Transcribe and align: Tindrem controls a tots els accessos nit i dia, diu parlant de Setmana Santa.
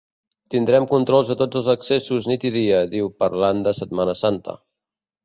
Tindrem 0.53 0.85
controls 0.91 1.27
a 1.33 1.35
tots 1.41 1.59
els 1.61 1.69
accessos 1.73 2.29
nit 2.31 2.45
i 2.51 2.53
dia, 2.57 2.79
diu 2.95 3.13
parlant 3.25 3.61
de 3.69 3.75
Setmana 3.81 4.17
Santa. 4.23 4.57